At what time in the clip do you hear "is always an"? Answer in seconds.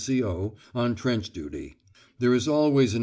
2.33-2.99